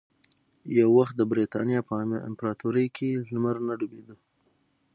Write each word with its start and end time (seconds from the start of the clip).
یو 0.77 0.87
وخت 0.97 1.13
د 1.17 1.21
برېتانیا 1.31 1.79
په 1.87 1.93
امپراتورۍ 2.29 2.87
کې 2.95 3.09
لمر 3.31 3.55
نه 3.67 3.73
ډوبېده. 3.79 4.15